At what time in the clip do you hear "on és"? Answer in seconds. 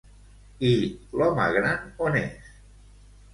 2.07-2.49